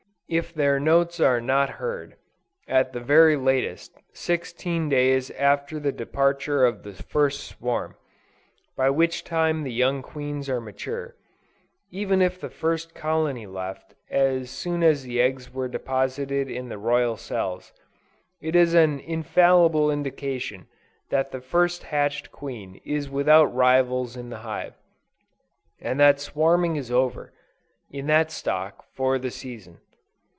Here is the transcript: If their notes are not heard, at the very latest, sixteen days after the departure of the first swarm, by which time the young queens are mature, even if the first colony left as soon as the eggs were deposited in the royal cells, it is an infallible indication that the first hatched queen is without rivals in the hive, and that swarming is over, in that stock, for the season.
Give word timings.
If 0.33 0.53
their 0.53 0.79
notes 0.79 1.19
are 1.19 1.41
not 1.41 1.71
heard, 1.71 2.15
at 2.65 2.93
the 2.93 3.01
very 3.01 3.35
latest, 3.35 3.97
sixteen 4.13 4.87
days 4.87 5.29
after 5.31 5.77
the 5.77 5.91
departure 5.91 6.63
of 6.63 6.83
the 6.83 6.93
first 6.93 7.43
swarm, 7.45 7.97
by 8.77 8.91
which 8.91 9.25
time 9.25 9.63
the 9.63 9.73
young 9.73 10.01
queens 10.01 10.47
are 10.47 10.61
mature, 10.61 11.17
even 11.89 12.21
if 12.21 12.39
the 12.39 12.49
first 12.49 12.95
colony 12.95 13.45
left 13.45 13.93
as 14.09 14.49
soon 14.49 14.83
as 14.83 15.03
the 15.03 15.19
eggs 15.21 15.53
were 15.53 15.67
deposited 15.67 16.49
in 16.49 16.69
the 16.69 16.77
royal 16.77 17.17
cells, 17.17 17.73
it 18.39 18.55
is 18.55 18.73
an 18.73 19.01
infallible 19.01 19.91
indication 19.91 20.65
that 21.09 21.31
the 21.33 21.41
first 21.41 21.83
hatched 21.83 22.31
queen 22.31 22.79
is 22.85 23.09
without 23.09 23.53
rivals 23.53 24.15
in 24.15 24.29
the 24.29 24.37
hive, 24.47 24.75
and 25.81 25.99
that 25.99 26.21
swarming 26.21 26.77
is 26.77 26.89
over, 26.89 27.33
in 27.89 28.07
that 28.07 28.31
stock, 28.31 28.85
for 28.95 29.19
the 29.19 29.29
season. 29.29 29.79